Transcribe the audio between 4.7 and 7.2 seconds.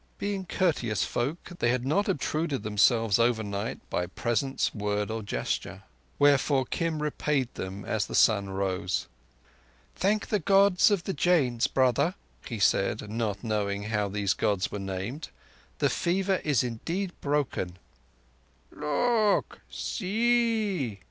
word, or gesture. Wherefore Kim